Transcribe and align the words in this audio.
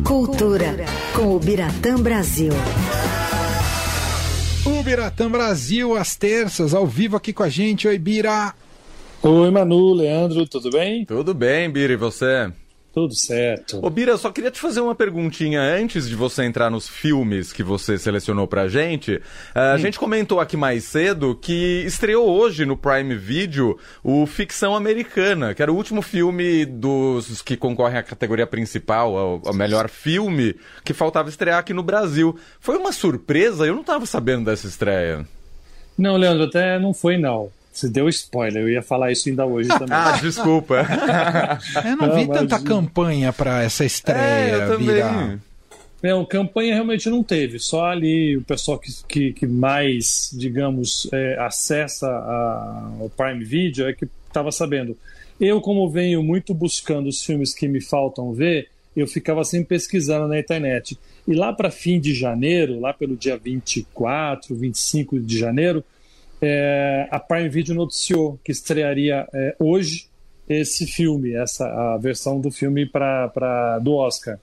Cultura 0.00 0.86
com 1.14 1.36
o 1.36 1.38
Biratã 1.38 2.00
Brasil. 2.00 2.50
O 4.64 4.82
Biratã 4.82 5.30
Brasil, 5.30 5.94
às 5.94 6.16
terças, 6.16 6.72
ao 6.72 6.86
vivo 6.86 7.14
aqui 7.14 7.30
com 7.30 7.42
a 7.42 7.48
gente. 7.50 7.86
Oi, 7.86 7.98
Bira. 7.98 8.54
Oi, 9.22 9.50
Manu, 9.50 9.92
Leandro, 9.92 10.48
tudo 10.48 10.70
bem? 10.70 11.04
Tudo 11.04 11.34
bem, 11.34 11.70
Bira, 11.70 11.92
e 11.92 11.96
você? 11.96 12.50
Tudo 12.92 13.14
certo. 13.14 13.80
Ô, 13.82 13.88
Bira, 13.88 14.18
só 14.18 14.30
queria 14.30 14.50
te 14.50 14.60
fazer 14.60 14.82
uma 14.82 14.94
perguntinha 14.94 15.62
antes 15.62 16.06
de 16.06 16.14
você 16.14 16.44
entrar 16.44 16.70
nos 16.70 16.86
filmes 16.86 17.50
que 17.50 17.62
você 17.62 17.96
selecionou 17.96 18.46
pra 18.46 18.68
gente. 18.68 19.14
Uh, 19.14 19.72
a 19.74 19.78
gente 19.78 19.98
comentou 19.98 20.40
aqui 20.40 20.58
mais 20.58 20.84
cedo 20.84 21.34
que 21.34 21.82
estreou 21.86 22.28
hoje 22.28 22.66
no 22.66 22.76
Prime 22.76 23.16
Video 23.16 23.78
o 24.04 24.26
Ficção 24.26 24.76
Americana, 24.76 25.54
que 25.54 25.62
era 25.62 25.72
o 25.72 25.76
último 25.76 26.02
filme 26.02 26.66
dos 26.66 27.40
que 27.40 27.56
concorrem 27.56 27.98
à 27.98 28.02
categoria 28.02 28.46
principal, 28.46 29.16
ao, 29.16 29.42
ao 29.46 29.54
melhor 29.54 29.88
filme, 29.88 30.54
que 30.84 30.92
faltava 30.92 31.30
estrear 31.30 31.58
aqui 31.58 31.72
no 31.72 31.82
Brasil. 31.82 32.38
Foi 32.60 32.76
uma 32.76 32.92
surpresa? 32.92 33.66
Eu 33.66 33.74
não 33.74 33.82
tava 33.82 34.04
sabendo 34.04 34.44
dessa 34.44 34.66
estreia. 34.66 35.26
Não, 35.96 36.16
Leandro, 36.16 36.44
até 36.44 36.78
não 36.78 36.92
foi 36.92 37.16
não. 37.16 37.50
Você 37.72 37.88
deu 37.88 38.08
spoiler, 38.10 38.62
eu 38.62 38.68
ia 38.68 38.82
falar 38.82 39.10
isso 39.10 39.28
ainda 39.28 39.46
hoje 39.46 39.68
também. 39.78 39.88
ah, 39.90 40.18
desculpa. 40.20 40.86
eu 41.84 41.96
não, 41.96 42.08
não 42.08 42.14
vi 42.14 42.28
tanta 42.28 42.60
campanha 42.60 43.32
para 43.32 43.62
essa 43.62 43.84
estreia, 43.84 44.56
é, 44.56 44.68
eu 44.68 44.78
virar. 44.78 45.38
Não, 46.02 46.24
campanha 46.24 46.74
realmente 46.74 47.08
não 47.08 47.22
teve, 47.22 47.60
só 47.60 47.86
ali 47.86 48.36
o 48.36 48.42
pessoal 48.42 48.76
que, 48.78 48.90
que, 49.06 49.32
que 49.32 49.46
mais, 49.46 50.30
digamos, 50.32 51.08
é, 51.12 51.38
acessa 51.38 52.08
a, 52.08 52.92
o 53.00 53.08
Prime 53.08 53.44
Video 53.44 53.88
é 53.88 53.92
que 53.92 54.08
estava 54.26 54.50
sabendo. 54.50 54.96
Eu, 55.40 55.60
como 55.60 55.88
venho 55.88 56.22
muito 56.22 56.52
buscando 56.52 57.08
os 57.08 57.24
filmes 57.24 57.54
que 57.54 57.68
me 57.68 57.80
faltam 57.80 58.32
ver, 58.32 58.68
eu 58.96 59.06
ficava 59.06 59.44
sempre 59.44 59.68
pesquisando 59.68 60.26
na 60.26 60.38
internet. 60.38 60.98
E 61.26 61.34
lá 61.34 61.52
para 61.52 61.70
fim 61.70 62.00
de 62.00 62.12
janeiro, 62.12 62.80
lá 62.80 62.92
pelo 62.92 63.16
dia 63.16 63.36
24, 63.36 64.54
25 64.54 65.20
de 65.20 65.38
janeiro, 65.38 65.84
é, 66.42 67.06
a 67.08 67.20
Prime 67.20 67.48
Video 67.48 67.74
noticiou 67.74 68.38
que 68.44 68.50
estrearia 68.50 69.28
é, 69.32 69.54
hoje 69.60 70.08
esse 70.48 70.86
filme, 70.86 71.34
essa 71.34 71.64
a 71.66 71.96
versão 71.96 72.40
do 72.40 72.50
filme 72.50 72.84
para 72.84 73.78
do 73.80 73.94
Oscar. 73.94 74.38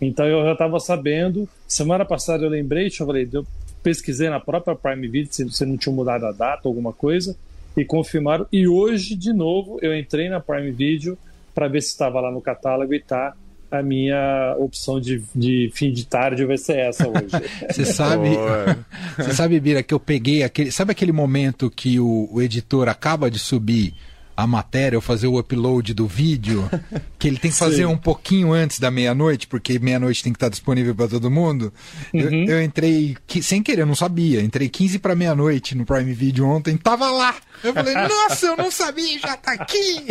Então 0.00 0.26
eu 0.26 0.44
já 0.44 0.52
estava 0.52 0.78
sabendo. 0.78 1.48
Semana 1.66 2.04
passada 2.04 2.44
eu 2.44 2.50
lembrei, 2.50 2.88
eu 2.88 3.06
falei, 3.06 3.26
eu 3.32 3.46
pesquisei 3.82 4.28
na 4.28 4.38
própria 4.38 4.76
Prime 4.76 5.08
Video 5.08 5.32
se 5.32 5.44
você 5.44 5.64
não 5.64 5.78
tinha 5.78 5.94
mudado 5.94 6.26
a 6.26 6.32
data, 6.32 6.68
alguma 6.68 6.92
coisa, 6.92 7.34
e 7.74 7.84
confirmaram. 7.84 8.46
E 8.52 8.68
hoje, 8.68 9.16
de 9.16 9.32
novo, 9.32 9.78
eu 9.80 9.96
entrei 9.96 10.28
na 10.28 10.40
Prime 10.40 10.70
Video 10.70 11.16
para 11.54 11.66
ver 11.66 11.80
se 11.80 11.88
estava 11.88 12.20
lá 12.20 12.30
no 12.30 12.42
catálogo 12.42 12.92
e 12.92 13.00
tá 13.00 13.34
a 13.70 13.82
minha 13.82 14.54
opção 14.58 15.00
de, 15.00 15.22
de 15.34 15.70
fim 15.74 15.92
de 15.92 16.06
tarde 16.06 16.44
vai 16.44 16.56
ser 16.56 16.78
essa 16.78 17.06
hoje. 17.08 17.28
Você 17.70 17.84
sabe, 17.84 18.30
você 19.16 19.34
sabe, 19.34 19.60
Bira, 19.60 19.82
que 19.82 19.92
eu 19.92 20.00
peguei 20.00 20.42
aquele. 20.42 20.70
Sabe 20.72 20.92
aquele 20.92 21.12
momento 21.12 21.70
que 21.70 22.00
o, 22.00 22.28
o 22.32 22.40
editor 22.40 22.88
acaba 22.88 23.30
de 23.30 23.38
subir 23.38 23.94
a 24.38 24.46
matéria 24.46 24.96
ou 24.96 25.02
fazer 25.02 25.26
o 25.26 25.36
upload 25.36 25.92
do 25.92 26.06
vídeo, 26.06 26.70
que 27.18 27.26
ele 27.26 27.38
tem 27.38 27.50
que 27.50 27.56
fazer 27.56 27.86
um 27.86 27.96
pouquinho 27.96 28.52
antes 28.52 28.78
da 28.78 28.88
meia-noite, 28.88 29.48
porque 29.48 29.80
meia-noite 29.80 30.22
tem 30.22 30.32
que 30.32 30.36
estar 30.36 30.48
disponível 30.48 30.94
para 30.94 31.08
todo 31.08 31.28
mundo. 31.28 31.72
Uhum. 32.14 32.20
Eu, 32.20 32.44
eu, 32.44 32.62
entrei, 32.62 33.16
sem 33.42 33.64
querer, 33.64 33.82
eu 33.82 33.86
não 33.86 33.96
sabia, 33.96 34.40
entrei 34.40 34.68
15 34.68 35.00
para 35.00 35.16
meia-noite 35.16 35.74
no 35.74 35.84
Prime 35.84 36.12
Video 36.14 36.46
ontem, 36.46 36.76
tava 36.76 37.10
lá. 37.10 37.34
Eu 37.64 37.74
falei, 37.74 37.92
nossa, 37.98 38.46
eu 38.46 38.56
não 38.56 38.70
sabia, 38.70 39.18
já 39.18 39.36
tá 39.36 39.54
aqui. 39.54 40.06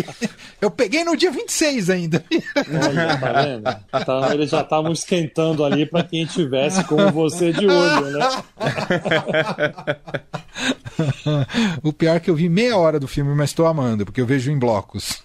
Eu 0.59 0.69
peguei 0.69 1.05
no 1.05 1.15
dia 1.15 1.31
26 1.31 1.89
ainda. 1.89 2.21
Olha, 2.57 3.17
tá 3.17 3.41
vendo? 3.41 3.77
Então, 3.93 4.33
eles 4.33 4.49
já 4.49 4.59
estavam 4.59 4.91
esquentando 4.91 5.63
ali 5.63 5.85
para 5.85 6.03
quem 6.03 6.25
tivesse 6.25 6.83
como 6.83 7.09
você 7.13 7.53
de 7.53 7.65
olho, 7.65 8.11
né? 8.11 8.43
o 11.83 11.93
pior 11.93 12.15
é 12.15 12.19
que 12.19 12.29
eu 12.29 12.35
vi 12.35 12.49
meia 12.49 12.77
hora 12.77 12.99
do 12.99 13.07
filme, 13.07 13.33
mas 13.35 13.51
estou 13.51 13.67
amando, 13.67 14.05
porque 14.05 14.21
eu 14.21 14.25
vejo 14.25 14.51
em 14.51 14.57
blocos. 14.57 15.21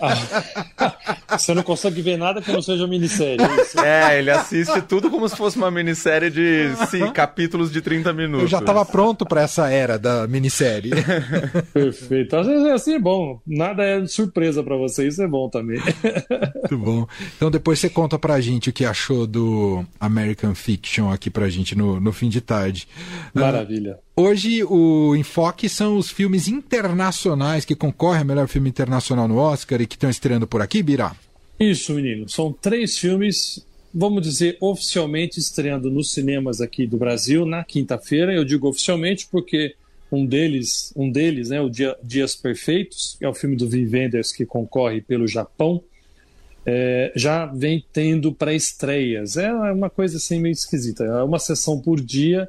Ah, 0.00 1.38
você 1.38 1.54
não 1.54 1.62
consegue 1.62 2.02
ver 2.02 2.16
nada 2.16 2.40
que 2.42 2.52
não 2.52 2.62
seja 2.62 2.86
minissérie. 2.86 3.44
É, 3.82 3.92
é, 3.92 4.18
ele 4.18 4.30
assiste 4.30 4.80
tudo 4.82 5.10
como 5.10 5.28
se 5.28 5.36
fosse 5.36 5.56
uma 5.56 5.70
minissérie 5.70 6.30
de 6.30 6.70
sim, 6.90 7.10
capítulos 7.12 7.70
de 7.72 7.80
30 7.80 8.12
minutos. 8.12 8.42
Eu 8.42 8.48
já 8.48 8.58
estava 8.58 8.84
pronto 8.84 9.24
para 9.24 9.42
essa 9.42 9.70
era 9.70 9.98
da 9.98 10.26
minissérie. 10.26 10.92
Perfeito. 11.72 12.36
Às 12.36 12.46
vezes 12.46 12.66
é 12.66 12.72
assim 12.72 12.94
é 12.94 12.98
bom. 12.98 13.40
Nada 13.46 13.82
é 13.82 14.06
surpresa 14.06 14.62
para 14.62 14.76
você, 14.76 15.06
isso 15.06 15.22
é 15.22 15.28
bom 15.28 15.48
também. 15.48 15.80
Muito 15.80 16.78
bom. 16.78 17.06
Então 17.36 17.50
depois 17.50 17.78
você 17.78 17.88
conta 17.88 18.18
pra 18.18 18.40
gente 18.40 18.70
o 18.70 18.72
que 18.72 18.84
achou 18.84 19.26
do 19.26 19.84
American 20.00 20.54
Fiction 20.54 21.10
aqui 21.10 21.30
pra 21.30 21.48
gente 21.48 21.76
no, 21.76 22.00
no 22.00 22.12
fim 22.12 22.28
de 22.28 22.40
tarde. 22.40 22.88
Maravilha. 23.34 23.94
Uh, 23.94 24.11
Hoje 24.14 24.62
o 24.64 25.16
enfoque 25.16 25.70
são 25.70 25.96
os 25.96 26.10
filmes 26.10 26.46
internacionais 26.46 27.64
que 27.64 27.74
concorrem 27.74 28.20
a 28.20 28.24
melhor 28.24 28.46
filme 28.46 28.68
internacional 28.68 29.26
no 29.26 29.38
Oscar 29.38 29.80
e 29.80 29.86
que 29.86 29.96
estão 29.96 30.10
estreando 30.10 30.46
por 30.46 30.60
aqui, 30.60 30.82
Birá? 30.82 31.16
Isso, 31.58 31.94
menino. 31.94 32.28
São 32.28 32.52
três 32.52 32.98
filmes, 32.98 33.66
vamos 33.92 34.22
dizer, 34.22 34.58
oficialmente 34.60 35.40
estreando 35.40 35.90
nos 35.90 36.12
cinemas 36.12 36.60
aqui 36.60 36.86
do 36.86 36.98
Brasil 36.98 37.46
na 37.46 37.64
quinta-feira. 37.64 38.34
Eu 38.34 38.44
digo 38.44 38.68
oficialmente 38.68 39.26
porque 39.32 39.74
um 40.10 40.26
deles, 40.26 40.92
um 40.94 41.10
deles, 41.10 41.48
né, 41.48 41.62
o 41.62 41.70
Dia, 41.70 41.96
Dias 42.02 42.36
Perfeitos, 42.36 43.16
é 43.18 43.26
o 43.26 43.32
filme 43.32 43.56
do 43.56 43.66
Vin 43.66 43.88
Wenders 43.88 44.30
que 44.30 44.44
concorre 44.44 45.00
pelo 45.00 45.26
Japão. 45.26 45.82
É, 46.66 47.12
já 47.16 47.46
vem 47.46 47.82
tendo 47.90 48.30
pré-estreias. 48.30 49.38
É 49.38 49.50
uma 49.72 49.88
coisa 49.88 50.18
assim 50.18 50.38
meio 50.38 50.52
esquisita. 50.52 51.02
É 51.02 51.22
uma 51.22 51.38
sessão 51.38 51.80
por 51.80 51.98
dia 51.98 52.46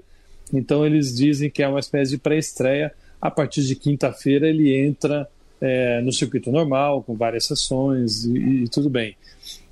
então 0.54 0.86
eles 0.86 1.14
dizem 1.16 1.50
que 1.50 1.64
é 1.64 1.68
uma 1.68 1.80
espécie 1.80 2.12
de 2.12 2.18
pré-estreia. 2.20 2.94
A 3.20 3.32
partir 3.32 3.64
de 3.64 3.76
quinta-feira 3.76 4.48
ele 4.48 4.76
entra 4.76 5.28
é, 5.60 6.02
no 6.02 6.12
circuito 6.12 6.52
normal, 6.52 7.02
com 7.02 7.16
várias 7.16 7.46
sessões 7.46 8.26
e, 8.26 8.38
e, 8.38 8.68
tudo 8.70 8.90
bem. 8.90 9.16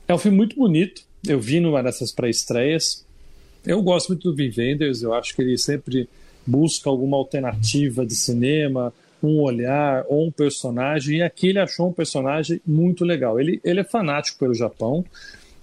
É 0.07 0.13
um 0.13 0.17
filme 0.17 0.37
muito 0.37 0.55
bonito. 0.55 1.03
Eu 1.27 1.39
vi 1.39 1.59
numa 1.59 1.83
dessas 1.83 2.11
pré-estreias. 2.11 3.05
Eu 3.65 3.81
gosto 3.81 4.07
muito 4.09 4.31
do 4.31 4.35
Vin. 4.35 4.51
Eu 5.01 5.13
acho 5.13 5.35
que 5.35 5.41
ele 5.41 5.57
sempre 5.57 6.09
busca 6.47 6.89
alguma 6.89 7.17
alternativa 7.17 8.05
de 8.05 8.15
cinema, 8.15 8.91
um 9.21 9.39
olhar 9.39 10.05
ou 10.07 10.27
um 10.27 10.31
personagem. 10.31 11.17
E 11.17 11.21
aqui 11.21 11.49
ele 11.49 11.59
achou 11.59 11.89
um 11.89 11.93
personagem 11.93 12.59
muito 12.65 13.05
legal. 13.05 13.39
Ele, 13.39 13.59
ele 13.63 13.81
é 13.81 13.83
fanático 13.83 14.39
pelo 14.39 14.55
Japão, 14.55 15.05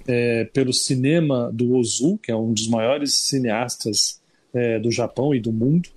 é, 0.07 0.45
pelo 0.45 0.73
cinema 0.73 1.51
do 1.53 1.75
Ozu, 1.75 2.19
que 2.19 2.31
é 2.31 2.37
um 2.37 2.53
dos 2.53 2.69
maiores 2.69 3.15
cineastas 3.15 4.18
é, 4.53 4.79
do 4.79 4.91
Japão 4.91 5.35
e 5.35 5.41
do 5.41 5.53
mundo. 5.53 5.89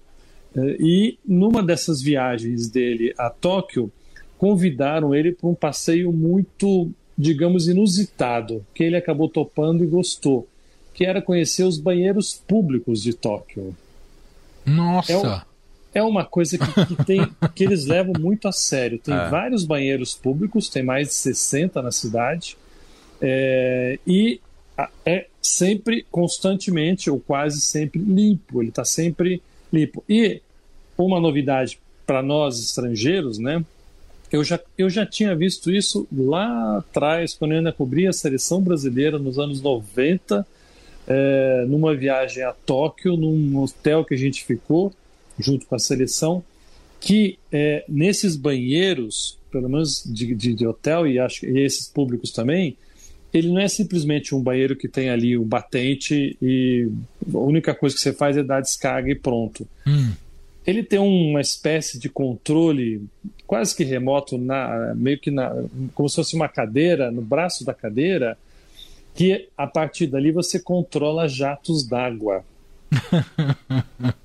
É, 0.56 0.78
e 0.80 1.18
numa 1.26 1.64
dessas 1.64 2.02
viagens 2.02 2.70
dele 2.70 3.14
a 3.18 3.30
Tóquio, 3.30 3.92
convidaram 4.38 5.14
ele 5.14 5.32
para 5.32 5.48
um 5.48 5.54
passeio 5.54 6.12
muito, 6.12 6.90
digamos, 7.18 7.68
inusitado, 7.68 8.66
que 8.74 8.84
ele 8.84 8.98
acabou 8.98 9.30
topando 9.30 9.84
e 9.84 9.88
gostou, 9.88 10.48
que 10.94 11.06
era 11.06 11.22
conhecer 11.22 11.64
os 11.64 11.78
banheiros 11.78 12.42
públicos 12.48 13.04
de 13.04 13.14
Tóquio. 13.14 13.76
Nossa! 14.66 15.46
É, 15.94 16.00
é 16.00 16.04
uma 16.04 16.26
coisa 16.26 16.58
que, 16.58 16.86
que, 16.88 17.06
tem, 17.06 17.28
que 17.54 17.64
eles 17.64 17.86
levam 17.86 18.14
muito 18.20 18.48
a 18.48 18.52
sério. 18.52 18.98
Tem 18.98 19.14
é. 19.16 19.30
vários 19.30 19.64
banheiros 19.64 20.16
públicos, 20.16 20.70
tem 20.70 20.84
mais 20.84 21.10
de 21.10 21.14
60 21.14 21.82
na 21.82 21.92
cidade, 21.92 22.58
é, 23.22 24.00
e 24.08 24.42
é 25.06 25.28
sempre, 25.42 26.06
constantemente, 26.12 27.10
ou 27.10 27.20
quase 27.20 27.62
sempre 27.62 28.00
limpo, 28.00 28.62
ele 28.62 28.70
está 28.70 28.86
sempre 28.86 29.42
limpo. 29.72 30.04
E 30.08 30.42
uma 30.98 31.20
novidade 31.20 31.80
para 32.06 32.22
nós 32.22 32.60
estrangeiros, 32.60 33.38
né? 33.38 33.64
Eu 34.32 34.44
já, 34.44 34.60
eu 34.78 34.90
já 34.90 35.06
tinha 35.06 35.36
visto 35.36 35.70
isso 35.70 36.08
lá 36.12 36.78
atrás, 36.78 37.34
quando 37.34 37.52
eu 37.52 37.58
ainda 37.58 37.74
cobria 37.74 38.10
a 38.10 38.14
seleção 38.14 38.62
brasileira 38.62 39.20
nos 39.20 39.38
anos 39.38 39.62
90, 39.62 40.48
é, 41.08 41.66
numa 41.68 41.94
viagem 41.94 42.44
a 42.44 42.54
Tóquio, 42.54 43.18
num 43.18 43.58
hotel 43.58 44.06
que 44.06 44.14
a 44.14 44.18
gente 44.18 44.46
ficou, 44.46 44.94
junto 45.38 45.66
com 45.66 45.76
a 45.76 45.80
seleção, 45.80 46.44
que 47.00 47.38
é, 47.52 47.84
nesses 47.90 48.38
banheiros, 48.38 49.38
pelo 49.52 49.68
menos 49.68 50.04
de, 50.06 50.34
de, 50.34 50.54
de 50.54 50.68
hotel, 50.68 51.08
e 51.08 51.20
acho 51.20 51.46
e 51.46 51.60
esses 51.60 51.90
públicos 51.90 52.32
também, 52.32 52.78
ele 53.34 53.50
não 53.50 53.60
é 53.60 53.68
simplesmente 53.68 54.36
um 54.36 54.42
banheiro 54.42 54.76
que 54.76 54.88
tem 54.88 55.10
ali 55.10 55.38
um 55.38 55.44
batente 55.44 56.38
e 56.42 56.90
a 57.34 57.38
única 57.38 57.74
coisa 57.74 57.96
que 57.96 58.02
você 58.02 58.14
faz 58.14 58.36
é 58.38 58.44
dar 58.44 58.62
descarga 58.62 59.10
e 59.10 59.16
pronto. 59.16 59.68
Hum. 59.88 60.12
Ele 60.66 60.84
tem 60.84 61.00
uma 61.00 61.42
espécie 61.42 61.98
de 61.98 62.08
controle 62.10 63.02
quase 63.48 63.76
que 63.76 63.84
remoto, 63.84 64.38
na, 64.38 64.94
meio 64.96 65.20
que 65.20 65.32
na, 65.32 65.52
como 65.94 66.08
se 66.08 66.16
fosse 66.16 66.36
uma 66.36 66.48
cadeira, 66.48 67.12
no 67.12 67.22
braço 67.22 67.66
da 67.66 67.74
cadeira, 67.74 68.38
que 69.14 69.50
a 69.58 69.68
partir 69.68 70.08
dali 70.08 70.32
você 70.32 70.60
controla 70.60 71.28
jatos 71.28 71.86
d'água. 71.86 72.46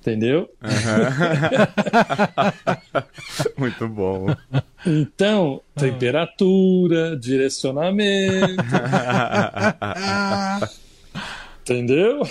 Entendeu? 0.00 0.48
Uhum. 0.62 0.70
Muito 3.58 3.88
bom. 3.88 4.26
Então, 4.86 5.60
temperatura, 5.76 7.16
direcionamento. 7.16 8.62
Entendeu? 11.60 12.22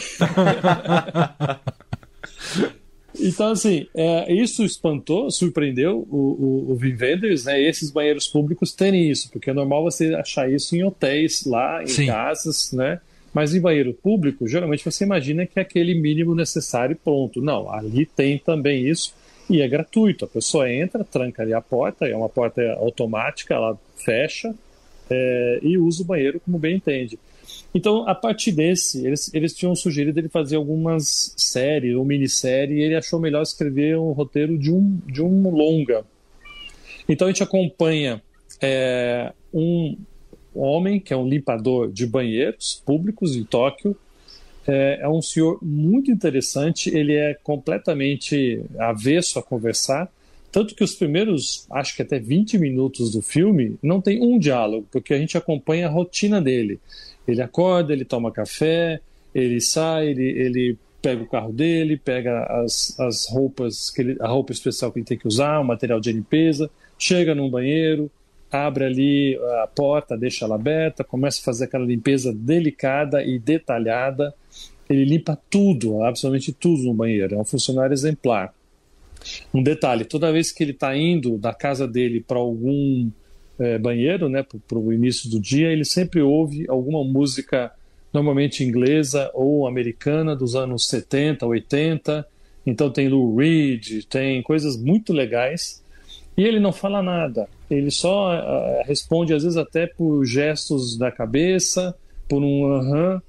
Então, 3.19 3.51
assim, 3.51 3.85
é, 3.93 4.33
isso 4.33 4.63
espantou, 4.63 5.29
surpreendeu 5.29 6.07
o, 6.09 6.17
o, 6.17 6.71
o 6.71 6.75
Vin 6.75 6.95
né? 7.45 7.61
Esses 7.61 7.91
banheiros 7.91 8.27
públicos 8.27 8.73
terem 8.73 9.09
isso, 9.09 9.29
porque 9.31 9.49
é 9.49 9.53
normal 9.53 9.83
você 9.83 10.15
achar 10.15 10.51
isso 10.51 10.75
em 10.75 10.83
hotéis, 10.83 11.45
lá, 11.45 11.83
em 11.83 11.87
Sim. 11.87 12.07
casas, 12.07 12.71
né? 12.71 12.99
Mas 13.33 13.53
em 13.53 13.61
banheiro 13.61 13.93
público, 13.93 14.47
geralmente 14.47 14.83
você 14.83 15.03
imagina 15.03 15.45
que 15.45 15.59
é 15.59 15.61
aquele 15.61 15.93
mínimo 15.93 16.33
necessário 16.33 16.93
e 16.93 16.95
pronto. 16.95 17.41
Não, 17.41 17.71
ali 17.71 18.05
tem 18.05 18.39
também 18.39 18.87
isso 18.87 19.13
e 19.49 19.61
é 19.61 19.67
gratuito. 19.67 20.25
A 20.25 20.27
pessoa 20.27 20.71
entra, 20.71 21.03
tranca 21.03 21.41
ali 21.41 21.53
a 21.53 21.61
porta, 21.61 22.05
é 22.07 22.15
uma 22.15 22.29
porta 22.29 22.61
automática, 22.73 23.53
ela 23.53 23.79
fecha 23.95 24.53
é, 25.09 25.59
e 25.63 25.77
usa 25.77 26.03
o 26.03 26.05
banheiro 26.05 26.39
como 26.39 26.59
bem 26.59 26.75
entende. 26.75 27.17
Então, 27.73 28.07
a 28.07 28.15
partir 28.15 28.51
desse, 28.51 29.05
eles, 29.05 29.33
eles 29.33 29.53
tinham 29.53 29.75
sugerido 29.75 30.19
ele 30.19 30.29
fazer 30.29 30.55
algumas 30.55 31.33
séries 31.37 31.95
ou 31.95 32.05
minissérie 32.05 32.77
e 32.77 32.81
ele 32.81 32.95
achou 32.95 33.19
melhor 33.19 33.41
escrever 33.41 33.97
um 33.97 34.11
roteiro 34.11 34.57
de 34.57 34.71
um, 34.71 34.99
de 35.05 35.21
um 35.21 35.49
longa. 35.49 36.03
Então, 37.07 37.27
a 37.27 37.31
gente 37.31 37.43
acompanha 37.43 38.21
é, 38.61 39.31
um 39.53 39.97
homem 40.53 40.99
que 40.99 41.13
é 41.13 41.17
um 41.17 41.27
limpador 41.27 41.91
de 41.91 42.05
banheiros 42.05 42.81
públicos 42.85 43.35
em 43.35 43.43
Tóquio. 43.43 43.95
É, 44.67 44.99
é 45.01 45.09
um 45.09 45.21
senhor 45.21 45.59
muito 45.61 46.11
interessante, 46.11 46.89
ele 46.95 47.15
é 47.15 47.33
completamente 47.33 48.61
avesso 48.77 49.39
a 49.39 49.43
conversar. 49.43 50.09
Tanto 50.51 50.73
que 50.73 50.83
os 50.83 50.95
primeiros, 50.95 51.67
acho 51.71 51.95
que 51.95 52.01
até 52.01 52.19
20 52.19 52.57
minutos 52.57 53.11
do 53.11 53.21
filme, 53.21 53.77
não 53.83 54.01
tem 54.01 54.21
um 54.21 54.39
diálogo, 54.39 54.87
porque 54.91 55.13
a 55.13 55.17
gente 55.17 55.37
acompanha 55.37 55.87
a 55.87 55.91
rotina 55.91 56.41
dele. 56.41 56.79
Ele 57.27 57.41
acorda, 57.41 57.93
ele 57.93 58.05
toma 58.05 58.31
café, 58.31 58.99
ele 59.33 59.61
sai, 59.61 60.07
ele, 60.09 60.23
ele 60.23 60.77
pega 61.01 61.23
o 61.23 61.27
carro 61.27 61.53
dele, 61.53 61.97
pega 61.97 62.43
as, 62.45 62.99
as 62.99 63.27
roupas, 63.29 63.89
que 63.89 64.01
ele, 64.01 64.17
a 64.19 64.27
roupa 64.27 64.51
especial 64.51 64.91
que 64.91 64.99
ele 64.99 65.05
tem 65.05 65.17
que 65.17 65.27
usar, 65.27 65.59
o 65.59 65.63
material 65.63 65.99
de 65.99 66.11
limpeza, 66.11 66.69
chega 66.97 67.35
num 67.35 67.49
banheiro, 67.49 68.11
abre 68.51 68.85
ali 68.85 69.39
a 69.63 69.67
porta, 69.67 70.17
deixa 70.17 70.45
ela 70.45 70.55
aberta, 70.55 71.03
começa 71.03 71.39
a 71.39 71.43
fazer 71.43 71.65
aquela 71.65 71.85
limpeza 71.85 72.33
delicada 72.33 73.23
e 73.23 73.37
detalhada. 73.37 74.33
Ele 74.89 75.05
limpa 75.05 75.37
tudo, 75.49 76.03
absolutamente 76.03 76.51
tudo 76.51 76.83
no 76.83 76.93
banheiro. 76.93 77.35
É 77.35 77.37
um 77.37 77.45
funcionário 77.45 77.93
exemplar. 77.93 78.53
Um 79.53 79.61
detalhe: 79.61 80.05
toda 80.05 80.31
vez 80.31 80.51
que 80.51 80.63
ele 80.63 80.71
está 80.71 80.95
indo 80.95 81.37
da 81.37 81.53
casa 81.53 81.87
dele 81.87 82.21
para 82.21 82.39
algum 82.39 83.09
é, 83.59 83.77
banheiro, 83.77 84.29
né, 84.29 84.43
para 84.67 84.79
o 84.79 84.91
início 84.91 85.29
do 85.29 85.39
dia, 85.39 85.71
ele 85.71 85.85
sempre 85.85 86.21
ouve 86.21 86.65
alguma 86.67 87.03
música, 87.03 87.71
normalmente 88.13 88.63
inglesa 88.63 89.29
ou 89.33 89.67
americana, 89.67 90.35
dos 90.35 90.55
anos 90.55 90.87
70, 90.87 91.45
80. 91.45 92.25
Então 92.65 92.89
tem 92.89 93.07
Lou 93.07 93.35
Reed, 93.35 94.05
tem 94.05 94.41
coisas 94.41 94.77
muito 94.77 95.13
legais. 95.13 95.83
E 96.37 96.43
ele 96.43 96.59
não 96.59 96.71
fala 96.71 97.03
nada, 97.03 97.49
ele 97.69 97.91
só 97.91 98.33
uh, 98.33 98.83
responde, 98.85 99.33
às 99.33 99.43
vezes, 99.43 99.57
até 99.57 99.87
por 99.87 100.25
gestos 100.25 100.97
da 100.97 101.11
cabeça, 101.11 101.95
por 102.27 102.41
um 102.43 102.65
aham. 102.73 103.15
Uh 103.15 103.17
-huh, 103.17 103.21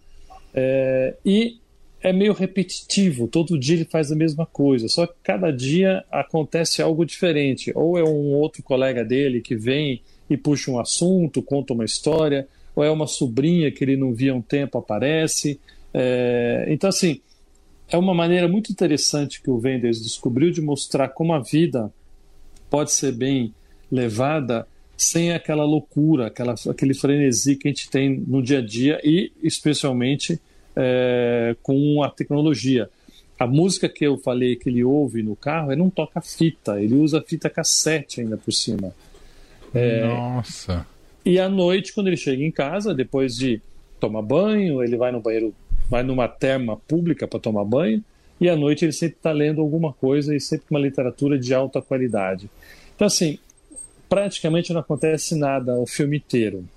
é, 0.52 1.14
e 1.24 1.58
é 2.02 2.12
meio 2.12 2.32
repetitivo, 2.32 3.28
todo 3.28 3.58
dia 3.58 3.76
ele 3.76 3.84
faz 3.84 4.10
a 4.10 4.16
mesma 4.16 4.46
coisa, 4.46 4.88
só 4.88 5.06
que 5.06 5.14
cada 5.22 5.50
dia 5.50 6.02
acontece 6.10 6.80
algo 6.80 7.04
diferente. 7.04 7.70
Ou 7.74 7.98
é 7.98 8.02
um 8.02 8.32
outro 8.32 8.62
colega 8.62 9.04
dele 9.04 9.40
que 9.40 9.54
vem 9.54 10.00
e 10.28 10.36
puxa 10.36 10.70
um 10.70 10.78
assunto, 10.78 11.42
conta 11.42 11.74
uma 11.74 11.84
história, 11.84 12.48
ou 12.74 12.82
é 12.82 12.90
uma 12.90 13.06
sobrinha 13.06 13.70
que 13.70 13.84
ele 13.84 13.96
não 13.96 14.14
via 14.14 14.32
há 14.32 14.34
um 14.34 14.40
tempo, 14.40 14.78
aparece. 14.78 15.60
É, 15.92 16.66
então, 16.68 16.88
assim, 16.88 17.20
é 17.88 17.98
uma 17.98 18.14
maneira 18.14 18.48
muito 18.48 18.72
interessante 18.72 19.42
que 19.42 19.50
o 19.50 19.60
Wenders 19.60 20.00
descobriu 20.02 20.50
de 20.50 20.62
mostrar 20.62 21.08
como 21.08 21.34
a 21.34 21.40
vida 21.40 21.92
pode 22.70 22.92
ser 22.92 23.12
bem 23.12 23.52
levada 23.90 24.66
sem 24.96 25.32
aquela 25.32 25.64
loucura, 25.64 26.26
aquela, 26.26 26.54
aquele 26.68 26.92
frenesi 26.92 27.56
que 27.56 27.68
a 27.68 27.70
gente 27.70 27.88
tem 27.88 28.22
no 28.26 28.42
dia 28.42 28.58
a 28.58 28.62
dia 28.62 29.00
e 29.02 29.32
especialmente 29.42 30.38
é, 30.76 31.56
com 31.62 32.02
a 32.02 32.10
tecnologia. 32.10 32.88
A 33.38 33.46
música 33.46 33.88
que 33.88 34.06
eu 34.06 34.18
falei 34.18 34.56
que 34.56 34.68
ele 34.68 34.84
ouve 34.84 35.22
no 35.22 35.34
carro, 35.34 35.72
ele 35.72 35.80
não 35.80 35.88
toca 35.88 36.20
fita, 36.20 36.80
ele 36.82 36.94
usa 36.94 37.24
fita 37.26 37.48
cassete 37.48 38.20
ainda 38.20 38.36
por 38.36 38.52
cima. 38.52 38.94
É, 39.72 40.06
Nossa. 40.06 40.86
E 41.24 41.38
à 41.38 41.48
noite, 41.48 41.94
quando 41.94 42.08
ele 42.08 42.16
chega 42.16 42.42
em 42.42 42.50
casa, 42.50 42.94
depois 42.94 43.36
de 43.36 43.60
tomar 43.98 44.22
banho, 44.22 44.82
ele 44.82 44.96
vai 44.96 45.12
no 45.12 45.20
banheiro, 45.20 45.54
vai 45.88 46.02
numa 46.02 46.28
terma 46.28 46.76
pública 46.76 47.26
para 47.26 47.40
tomar 47.40 47.64
banho, 47.64 48.04
e 48.40 48.48
à 48.48 48.56
noite 48.56 48.84
ele 48.84 48.92
sempre 48.92 49.16
está 49.16 49.32
lendo 49.32 49.60
alguma 49.60 49.92
coisa 49.92 50.34
e 50.34 50.40
sempre 50.40 50.66
uma 50.70 50.80
literatura 50.80 51.38
de 51.38 51.54
alta 51.54 51.80
qualidade. 51.80 52.50
Então, 52.94 53.06
assim, 53.06 53.38
praticamente 54.10 54.74
não 54.74 54.80
acontece 54.80 55.34
nada 55.34 55.72
o 55.78 55.86
filme 55.86 56.18
inteiro. 56.18 56.68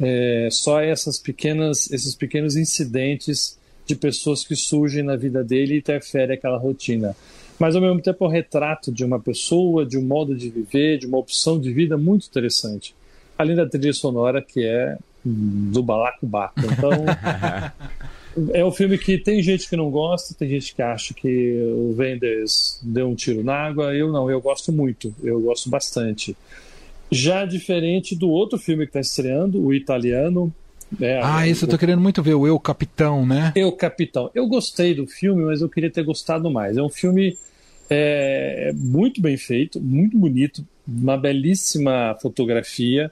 É, 0.00 0.48
só 0.50 0.80
essas 0.80 1.18
pequenas, 1.18 1.90
esses 1.90 2.14
pequenos 2.14 2.56
incidentes 2.56 3.58
de 3.84 3.94
pessoas 3.94 4.42
que 4.42 4.56
surgem 4.56 5.02
na 5.02 5.16
vida 5.16 5.44
dele 5.44 5.74
e 5.74 5.78
interferem 5.78 6.36
aquela 6.36 6.56
rotina 6.56 7.14
mas 7.60 7.76
ao 7.76 7.82
mesmo 7.82 8.00
tempo 8.00 8.24
é 8.24 8.26
um 8.26 8.30
retrato 8.30 8.90
de 8.90 9.04
uma 9.04 9.20
pessoa, 9.20 9.84
de 9.84 9.98
um 9.98 10.02
modo 10.02 10.34
de 10.34 10.48
viver, 10.48 10.96
de 10.96 11.06
uma 11.06 11.18
opção 11.18 11.60
de 11.60 11.70
vida 11.70 11.98
muito 11.98 12.26
interessante. 12.26 12.94
Além 13.36 13.54
da 13.54 13.68
trilha 13.68 13.92
sonora 13.92 14.40
que 14.40 14.64
é 14.64 14.96
do 15.22 15.82
balacobaco. 15.82 16.54
Então, 16.58 16.90
é 18.52 18.64
um 18.64 18.70
filme 18.70 18.98
que 18.98 19.18
tem 19.18 19.42
gente 19.42 19.68
que 19.68 19.76
não 19.76 19.90
gosta, 19.90 20.34
tem 20.34 20.48
gente 20.48 20.74
que 20.74 20.82
acha 20.82 21.14
que 21.14 21.52
o 21.62 21.94
Wenders 21.96 22.78
deu 22.82 23.08
um 23.08 23.14
tiro 23.14 23.42
na 23.42 23.54
água. 23.54 23.94
Eu 23.94 24.12
não, 24.12 24.30
eu 24.30 24.40
gosto 24.40 24.72
muito, 24.72 25.14
eu 25.22 25.40
gosto 25.40 25.68
bastante. 25.68 26.36
Já 27.10 27.44
diferente 27.44 28.14
do 28.14 28.28
outro 28.28 28.58
filme 28.58 28.84
que 28.84 28.90
está 28.90 29.00
estreando, 29.00 29.64
o 29.64 29.74
italiano. 29.74 30.52
É, 31.00 31.20
ah, 31.22 31.46
isso 31.46 31.64
eu 31.64 31.68
tô 31.68 31.78
querendo 31.78 32.00
muito 32.00 32.22
ver, 32.22 32.34
o 32.34 32.46
Eu 32.46 32.58
Capitão, 32.58 33.24
né? 33.24 33.52
Eu 33.54 33.72
Capitão. 33.72 34.30
Eu 34.34 34.46
gostei 34.46 34.94
do 34.94 35.06
filme, 35.06 35.44
mas 35.44 35.60
eu 35.60 35.68
queria 35.68 35.90
ter 35.90 36.02
gostado 36.02 36.50
mais. 36.50 36.76
É 36.76 36.82
um 36.82 36.88
filme 36.88 37.36
é 37.90 38.72
muito 38.72 39.20
bem 39.20 39.36
feito, 39.36 39.80
muito 39.80 40.16
bonito, 40.16 40.64
uma 40.86 41.16
belíssima 41.16 42.16
fotografia 42.22 43.10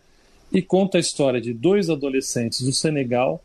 e 0.52 0.62
conta 0.62 0.98
a 0.98 1.00
história 1.00 1.40
de 1.40 1.52
dois 1.52 1.90
adolescentes 1.90 2.62
do 2.62 2.72
Senegal, 2.72 3.42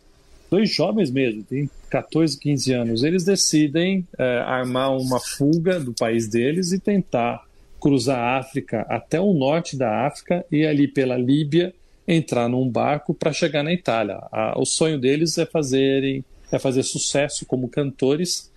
dois 0.53 0.69
jovens 0.69 1.09
mesmo, 1.09 1.43
têm 1.43 1.69
14, 1.89 2.37
15 2.37 2.73
anos. 2.73 3.03
Eles 3.03 3.23
decidem 3.23 4.07
é, 4.17 4.39
armar 4.39 4.95
uma 4.95 5.19
fuga 5.19 5.79
do 5.79 5.93
país 5.93 6.27
deles 6.27 6.71
e 6.71 6.79
tentar 6.79 7.43
cruzar 7.79 8.19
a 8.19 8.37
África 8.37 8.85
até 8.89 9.19
o 9.19 9.33
norte 9.33 9.75
da 9.75 10.05
África 10.05 10.45
e 10.51 10.65
ali 10.65 10.87
pela 10.87 11.17
Líbia 11.17 11.73
entrar 12.07 12.47
num 12.47 12.69
barco 12.69 13.13
para 13.13 13.33
chegar 13.33 13.63
na 13.63 13.73
Itália. 13.73 14.19
o 14.55 14.65
sonho 14.65 14.99
deles 14.99 15.37
é 15.37 15.45
fazerem 15.45 16.23
é 16.51 16.59
fazer 16.59 16.83
sucesso 16.83 17.45
como 17.47 17.67
cantores 17.67 18.51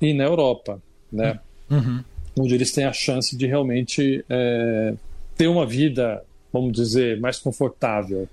e 0.00 0.14
na 0.14 0.24
Europa, 0.24 0.80
né? 1.12 1.38
Uhum 1.70 2.02
onde 2.38 2.54
eles 2.54 2.72
têm 2.72 2.84
a 2.84 2.92
chance 2.92 3.36
de 3.36 3.46
realmente 3.46 4.24
é, 4.28 4.94
ter 5.36 5.46
uma 5.46 5.64
vida, 5.66 6.22
vamos 6.52 6.72
dizer, 6.72 7.20
mais 7.20 7.38
confortável. 7.38 8.28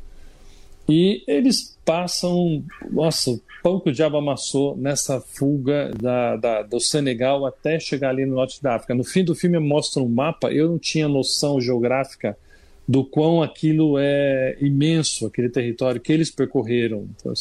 E 0.91 1.23
eles 1.25 1.77
passam, 1.85 2.61
nossa, 2.91 3.31
o 3.31 3.41
pão 3.63 3.79
que 3.79 3.89
o 3.89 3.93
diabo 3.93 4.17
amassou 4.17 4.75
nessa 4.75 5.21
fuga 5.21 5.89
da, 5.97 6.35
da, 6.35 6.61
do 6.63 6.81
Senegal 6.81 7.45
até 7.45 7.79
chegar 7.79 8.09
ali 8.09 8.25
no 8.25 8.35
norte 8.35 8.61
da 8.61 8.75
África. 8.75 8.93
No 8.93 9.05
fim 9.05 9.23
do 9.23 9.33
filme 9.33 9.57
mostra 9.57 10.03
um 10.03 10.09
mapa, 10.09 10.51
eu 10.51 10.67
não 10.67 10.77
tinha 10.77 11.07
noção 11.07 11.61
geográfica 11.61 12.37
do 12.85 13.05
quão 13.05 13.41
aquilo 13.41 13.97
é 13.97 14.57
imenso, 14.59 15.27
aquele 15.27 15.47
território 15.47 16.01
que 16.01 16.11
eles 16.11 16.29
percorreram. 16.29 17.07
Então, 17.15 17.31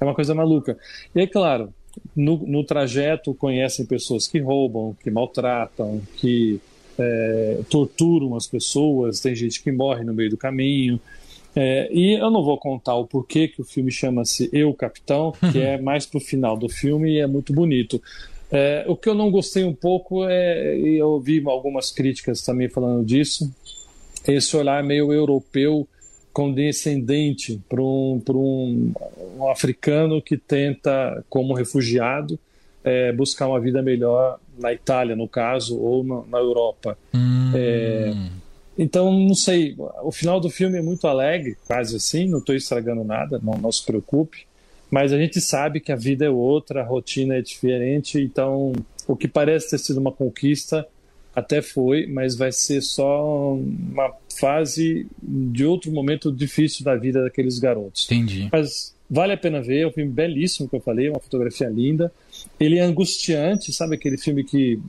é 0.00 0.04
uma 0.04 0.14
coisa 0.14 0.34
maluca. 0.34 0.76
E 1.14 1.20
é 1.20 1.28
claro, 1.28 1.72
no, 2.16 2.38
no 2.38 2.64
trajeto 2.64 3.32
conhecem 3.34 3.86
pessoas 3.86 4.26
que 4.26 4.40
roubam, 4.40 4.96
que 5.00 5.12
maltratam, 5.12 6.02
que 6.16 6.60
é, 6.98 7.60
torturam 7.70 8.34
as 8.34 8.48
pessoas, 8.48 9.20
tem 9.20 9.36
gente 9.36 9.62
que 9.62 9.70
morre 9.70 10.02
no 10.02 10.12
meio 10.12 10.30
do 10.30 10.36
caminho. 10.36 11.00
É, 11.58 11.88
e 11.90 12.12
eu 12.12 12.30
não 12.30 12.44
vou 12.44 12.58
contar 12.58 12.94
o 12.96 13.06
porquê 13.06 13.48
que 13.48 13.62
o 13.62 13.64
filme 13.64 13.90
chama-se 13.90 14.50
Eu 14.52 14.74
Capitão, 14.74 15.32
que 15.50 15.58
é 15.58 15.80
mais 15.80 16.04
pro 16.04 16.20
final 16.20 16.54
do 16.54 16.68
filme 16.68 17.14
e 17.14 17.18
é 17.18 17.26
muito 17.26 17.50
bonito. 17.54 18.00
É, 18.52 18.84
o 18.86 18.94
que 18.94 19.08
eu 19.08 19.14
não 19.14 19.30
gostei 19.30 19.64
um 19.64 19.72
pouco 19.72 20.24
é, 20.28 20.78
e 20.78 20.96
eu 20.96 21.18
vi 21.18 21.42
algumas 21.46 21.90
críticas 21.90 22.42
também 22.42 22.68
falando 22.68 23.04
disso, 23.04 23.50
esse 24.28 24.54
olhar 24.54 24.84
meio 24.84 25.12
europeu 25.12 25.88
condescendente 26.30 27.58
para 27.66 27.80
um, 27.80 28.22
um, 28.28 28.92
um 29.38 29.48
africano 29.48 30.20
que 30.20 30.36
tenta, 30.36 31.24
como 31.30 31.54
refugiado, 31.54 32.38
é, 32.84 33.10
buscar 33.12 33.48
uma 33.48 33.58
vida 33.58 33.80
melhor 33.80 34.38
na 34.58 34.72
Itália, 34.72 35.16
no 35.16 35.26
caso, 35.26 35.80
ou 35.80 36.04
na, 36.04 36.22
na 36.28 36.38
Europa. 36.38 36.98
Hum. 37.14 37.52
É, 37.54 38.14
então, 38.78 39.12
não 39.12 39.34
sei, 39.34 39.74
o 40.02 40.12
final 40.12 40.38
do 40.38 40.50
filme 40.50 40.78
é 40.78 40.82
muito 40.82 41.06
alegre, 41.06 41.56
quase 41.66 41.96
assim, 41.96 42.28
não 42.28 42.38
estou 42.38 42.54
estragando 42.54 43.02
nada, 43.04 43.40
não, 43.42 43.54
não 43.54 43.72
se 43.72 43.84
preocupe, 43.84 44.46
mas 44.90 45.12
a 45.12 45.18
gente 45.18 45.40
sabe 45.40 45.80
que 45.80 45.90
a 45.90 45.96
vida 45.96 46.26
é 46.26 46.30
outra, 46.30 46.82
a 46.82 46.84
rotina 46.84 47.36
é 47.36 47.40
diferente, 47.40 48.20
então 48.20 48.72
o 49.06 49.16
que 49.16 49.26
parece 49.26 49.70
ter 49.70 49.78
sido 49.78 49.98
uma 49.98 50.12
conquista 50.12 50.86
até 51.34 51.60
foi, 51.60 52.06
mas 52.06 52.34
vai 52.34 52.50
ser 52.50 52.80
só 52.80 53.54
uma 53.54 54.10
fase 54.38 55.06
de 55.22 55.64
outro 55.66 55.92
momento 55.92 56.32
difícil 56.32 56.84
da 56.84 56.96
vida 56.96 57.22
daqueles 57.22 57.58
garotos. 57.58 58.06
Entendi. 58.06 58.48
Mas 58.50 58.94
vale 59.08 59.32
a 59.32 59.36
pena 59.36 59.60
ver, 59.60 59.80
é 59.80 59.86
um 59.86 59.92
filme 59.92 60.10
belíssimo 60.10 60.68
que 60.68 60.76
eu 60.76 60.80
falei, 60.80 61.10
uma 61.10 61.20
fotografia 61.20 61.68
linda. 61.68 62.10
Ele 62.58 62.78
é 62.78 62.82
angustiante, 62.82 63.72
sabe 63.72 63.96
aquele 63.96 64.16
filme 64.16 64.44
que 64.44 64.80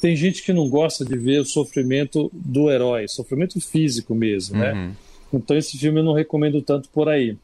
tem 0.00 0.14
gente 0.14 0.42
que 0.42 0.52
não 0.52 0.68
gosta 0.68 1.04
de 1.04 1.16
ver 1.16 1.40
o 1.40 1.44
sofrimento 1.44 2.30
do 2.32 2.70
herói, 2.70 3.08
sofrimento 3.08 3.60
físico 3.60 4.14
mesmo, 4.14 4.58
né? 4.58 4.72
Uhum. 4.72 4.92
Então 5.34 5.56
esse 5.56 5.78
filme 5.78 6.00
eu 6.00 6.04
não 6.04 6.12
recomendo 6.12 6.60
tanto 6.62 6.88
por 6.90 7.08
aí, 7.08 7.36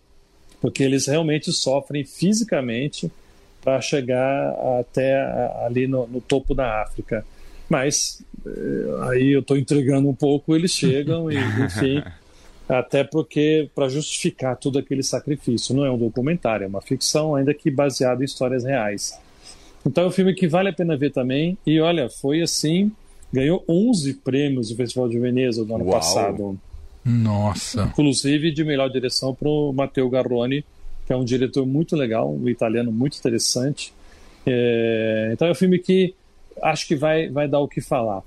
porque 0.61 0.83
eles 0.83 1.07
realmente 1.07 1.53
sofrem 1.53 2.05
fisicamente 2.05 3.11
para 3.63 3.81
chegar 3.81 4.51
até 4.81 5.21
ali 5.65 5.87
no, 5.87 6.07
no, 6.07 6.21
topo 6.21 6.55
da 6.55 6.83
África. 6.83 7.25
Mas 7.69 8.23
eh, 8.45 9.09
aí 9.09 9.33
eu 9.33 9.41
estou 9.41 9.57
entregando 9.57 10.09
um 10.09 10.15
pouco, 10.15 10.55
eles 10.55 10.73
chegam 10.73 11.31
e, 11.31 11.37
enfim, 11.65 12.03
até 12.69 13.05
porque 13.05 13.71
para 13.75 13.89
justificar 13.89 14.57
todo 14.57 14.79
aquele 14.79 15.03
sacrifício, 15.03 15.75
não 15.75 15.87
é 15.87 15.91
um 15.91 15.99
documentário, 15.99 16.65
é 16.65 16.69
uma 16.69 16.83
ficção, 16.83 17.35
ainda 17.35 17.55
que 17.55 17.71
baseado 17.71 18.23
em 18.23 18.25
histórias 18.25 18.65
reais. 18.65 19.19
Então 19.87 20.05
é 20.05 20.07
um 20.07 20.11
filme 20.11 20.35
que 20.35 20.47
vale 20.47 20.69
a 20.69 20.73
pena 20.73 20.97
ver 20.97 21.11
também. 21.11 21.59
E 21.67 21.81
olha, 21.81 22.09
foi 22.09 22.43
assim, 22.43 22.93
ganhou 23.33 23.65
11 23.69 24.15
prêmios 24.15 24.71
no 24.71 24.77
Festival 24.77 25.09
de 25.09 25.19
Veneza 25.19 25.65
do 25.65 25.75
ano 25.75 25.85
Uau. 25.85 25.95
passado. 25.95 26.59
Nossa. 27.05 27.85
Inclusive 27.85 28.53
de 28.53 28.65
melhor 28.65 28.89
direção 28.89 29.35
para 29.35 29.49
o 29.49 29.73
Matteo 29.73 30.09
Garrone, 30.09 30.65
que 31.07 31.13
é 31.13 31.17
um 31.17 31.25
diretor 31.25 31.67
muito 31.67 31.97
legal, 31.97 32.33
um 32.33 32.49
italiano 32.49 32.93
muito 32.93 33.19
interessante. 33.19 33.93
É... 34.47 35.31
Então 35.33 35.49
é 35.49 35.51
um 35.51 35.55
filme 35.55 35.79
que 35.79 36.15
acho 36.61 36.87
que 36.87 36.95
vai, 36.95 37.29
vai 37.29 37.49
dar 37.49 37.61
o 37.61 37.69
que 37.69 37.81
falar. 37.81 38.23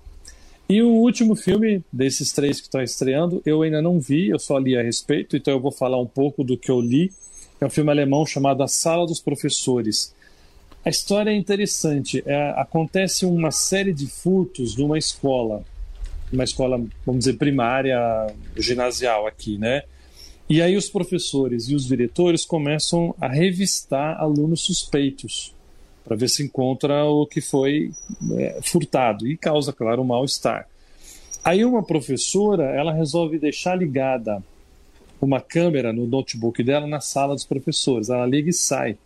E 0.68 0.82
o 0.82 0.90
último 0.90 1.36
filme 1.36 1.84
desses 1.94 2.32
três 2.32 2.60
que 2.60 2.66
estão 2.66 2.82
estreando, 2.82 3.42
eu 3.46 3.62
ainda 3.62 3.82
não 3.84 4.00
vi, 4.00 4.30
eu 4.30 4.40
só 4.40 4.58
li 4.58 4.76
a 4.76 4.82
respeito, 4.82 5.38
então 5.38 5.54
eu 5.54 5.60
vou 5.60 5.72
falar 5.72 6.00
um 6.00 6.08
pouco 6.08 6.44
do 6.44 6.58
que 6.58 6.72
eu 6.72 6.82
li. 6.82 7.12
É 7.62 7.66
um 7.66 7.70
filme 7.70 7.92
alemão 7.92 8.26
chamado 8.26 8.64
A 8.64 8.68
Sala 8.68 9.06
dos 9.06 9.22
Professores. 9.22 10.15
A 10.86 10.90
história 10.90 11.32
é 11.32 11.36
interessante. 11.36 12.24
É, 12.28 12.52
acontece 12.52 13.26
uma 13.26 13.50
série 13.50 13.92
de 13.92 14.06
furtos 14.06 14.78
numa 14.78 15.00
escola, 15.00 15.64
uma 16.32 16.44
escola, 16.44 16.78
vamos 17.04 17.26
dizer, 17.26 17.38
primária, 17.38 17.98
ginasial 18.56 19.26
aqui, 19.26 19.58
né? 19.58 19.82
E 20.48 20.62
aí 20.62 20.78
os 20.78 20.88
professores 20.88 21.70
e 21.70 21.76
os 21.76 21.88
diretores 21.88 22.46
começam 22.46 23.16
a 23.20 23.28
revistar 23.28 24.22
alunos 24.22 24.62
suspeitos 24.62 25.56
para 26.04 26.16
ver 26.16 26.30
se 26.30 26.44
encontra 26.44 27.04
o 27.04 27.26
que 27.26 27.42
foi 27.42 27.92
é, 28.38 28.60
furtado 28.62 29.28
e 29.28 29.36
causa, 29.36 29.74
claro, 29.74 30.04
um 30.04 30.06
mal-estar. 30.06 30.70
Aí 31.44 31.66
uma 31.66 31.82
professora, 31.82 32.66
ela 32.66 32.94
resolve 32.94 33.40
deixar 33.40 33.76
ligada 33.76 34.44
uma 35.20 35.42
câmera 35.42 35.92
no 35.92 36.06
notebook 36.06 36.64
dela 36.64 36.86
na 36.86 37.02
sala 37.02 37.34
dos 37.34 37.46
professores. 37.46 38.12
Ela 38.12 38.28
liga 38.28 38.52
e 38.52 38.54
sai. 38.54 39.00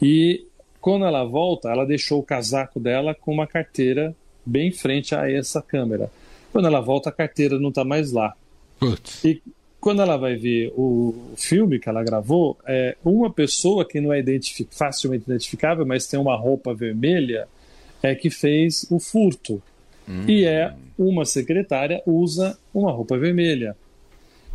E 0.00 0.46
quando 0.82 1.04
ela 1.04 1.22
volta, 1.22 1.70
ela 1.70 1.86
deixou 1.86 2.18
o 2.18 2.24
casaco 2.24 2.80
dela 2.80 3.14
com 3.14 3.32
uma 3.32 3.46
carteira 3.46 4.14
bem 4.44 4.68
em 4.68 4.72
frente 4.72 5.14
a 5.14 5.30
essa 5.30 5.62
câmera. 5.62 6.10
Quando 6.50 6.66
ela 6.66 6.80
volta, 6.80 7.08
a 7.08 7.12
carteira 7.12 7.56
não 7.56 7.68
está 7.68 7.84
mais 7.84 8.10
lá. 8.10 8.34
Putz. 8.80 9.24
E 9.24 9.40
quando 9.80 10.02
ela 10.02 10.16
vai 10.16 10.34
ver 10.34 10.72
o 10.76 11.14
filme 11.36 11.78
que 11.78 11.88
ela 11.88 12.02
gravou, 12.02 12.58
é 12.66 12.96
uma 13.04 13.32
pessoa 13.32 13.84
que 13.84 14.00
não 14.00 14.12
é 14.12 14.18
identific 14.18 14.74
facilmente 14.74 15.24
identificável, 15.24 15.86
mas 15.86 16.08
tem 16.08 16.18
uma 16.18 16.36
roupa 16.36 16.74
vermelha, 16.74 17.46
é 18.02 18.12
que 18.16 18.28
fez 18.28 18.84
o 18.90 18.98
furto. 18.98 19.62
Hum. 20.08 20.24
E 20.26 20.44
é 20.44 20.74
uma 20.98 21.24
secretária 21.24 22.02
usa 22.04 22.58
uma 22.74 22.90
roupa 22.90 23.16
vermelha. 23.16 23.76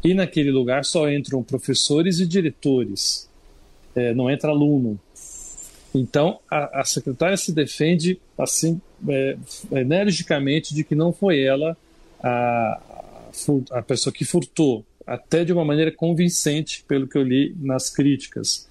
E 0.04 0.14
naquele 0.14 0.52
lugar 0.52 0.84
só 0.84 1.10
entram 1.10 1.42
professores 1.42 2.20
e 2.20 2.28
diretores. 2.28 3.30
É, 3.96 4.14
não 4.14 4.30
entra 4.30 4.52
aluno. 4.52 5.00
Então, 5.98 6.40
a, 6.50 6.82
a 6.82 6.84
secretária 6.84 7.38
se 7.38 7.52
defende 7.52 8.20
assim 8.38 8.80
é, 9.08 9.38
energicamente 9.72 10.74
de 10.74 10.84
que 10.84 10.96
não 10.96 11.12
foi 11.12 11.42
ela 11.42 11.76
a, 12.22 12.82
a 13.72 13.82
pessoa 13.82 14.14
que 14.14 14.26
furtou, 14.26 14.86
até 15.06 15.44
de 15.44 15.54
uma 15.54 15.66
maneira 15.66 15.92
convincente, 15.92 16.84
pelo 16.88 17.08
que 17.08 17.18
eu 17.18 17.24
li 17.24 17.56
nas 17.60 17.90
críticas. 17.90 18.68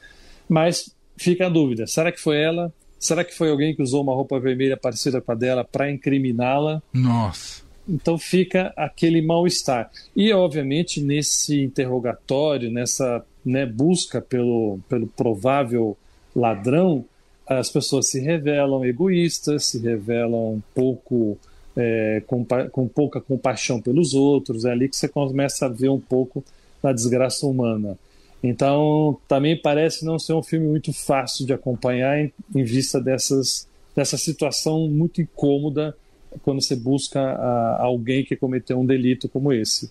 Mas 0.48 0.94
fica 1.16 1.46
a 1.46 1.48
dúvida: 1.48 1.86
será 1.86 2.12
que 2.12 2.20
foi 2.20 2.40
ela? 2.40 2.72
Será 2.98 3.24
que 3.24 3.34
foi 3.34 3.50
alguém 3.50 3.74
que 3.74 3.82
usou 3.82 4.02
uma 4.02 4.14
roupa 4.14 4.38
vermelha 4.40 4.76
parecida 4.76 5.20
com 5.20 5.32
a 5.32 5.34
dela 5.34 5.64
para 5.64 5.90
incriminá-la? 5.90 6.82
Nossa. 6.92 7.62
Então 7.88 8.18
fica 8.18 8.72
aquele 8.76 9.22
mal-estar. 9.22 9.90
E, 10.14 10.32
obviamente, 10.32 11.00
nesse 11.00 11.62
interrogatório, 11.62 12.70
nessa 12.70 13.24
né, 13.44 13.64
busca 13.64 14.20
pelo, 14.20 14.80
pelo 14.88 15.06
provável 15.06 15.96
ladrão, 16.34 17.04
as 17.46 17.70
pessoas 17.70 18.08
se 18.08 18.20
revelam 18.20 18.84
egoístas, 18.84 19.66
se 19.66 19.78
revelam 19.78 20.62
pouco 20.74 21.38
é, 21.76 22.22
com, 22.26 22.44
com, 22.44 22.88
pouca 22.88 23.20
compaixão 23.20 23.80
pelos 23.80 24.14
outros. 24.14 24.64
É 24.64 24.72
ali 24.72 24.88
que 24.88 24.96
você 24.96 25.08
começa 25.08 25.66
a 25.66 25.68
ver 25.68 25.90
um 25.90 26.00
pouco 26.00 26.44
da 26.82 26.92
desgraça 26.92 27.46
humana. 27.46 27.98
Então, 28.42 29.18
também 29.26 29.56
parece 29.56 30.04
não 30.04 30.18
ser 30.18 30.32
um 30.32 30.42
filme 30.42 30.66
muito 30.66 30.92
fácil 30.92 31.46
de 31.46 31.52
acompanhar 31.52 32.18
em, 32.18 32.32
em 32.54 32.64
vista 32.64 33.00
dessas, 33.00 33.66
dessa 33.94 34.16
situação 34.16 34.88
muito 34.88 35.20
incômoda 35.20 35.96
quando 36.42 36.62
você 36.62 36.76
busca 36.76 37.20
a, 37.20 37.82
alguém 37.82 38.24
que 38.24 38.36
cometeu 38.36 38.78
um 38.78 38.86
delito 38.86 39.28
como 39.28 39.52
esse. 39.52 39.90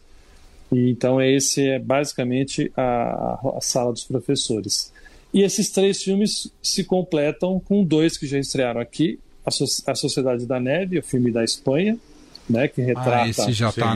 E, 0.71 0.89
então, 0.89 1.21
esse 1.21 1.67
é 1.67 1.79
basicamente 1.79 2.71
a, 2.75 3.39
a 3.57 3.61
sala 3.61 3.91
dos 3.91 4.03
professores. 4.03 4.91
E 5.35 5.43
esses 5.43 5.69
três 5.69 6.01
filmes 6.01 6.49
se 6.63 6.85
completam 6.85 7.59
com 7.59 7.83
dois 7.83 8.17
que 8.17 8.25
já 8.25 8.39
estrearam 8.39 8.79
aqui: 8.79 9.19
A, 9.45 9.51
so 9.51 9.65
a 9.85 9.93
Sociedade 9.93 10.45
da 10.45 10.61
Neve, 10.61 10.97
o 10.97 11.03
filme 11.03 11.29
da 11.29 11.43
Espanha, 11.43 11.99
né, 12.49 12.69
que 12.69 12.81
retrata. 12.81 13.23
Ah, 13.23 13.27
esse 13.27 13.51
já 13.51 13.67
está 13.67 13.93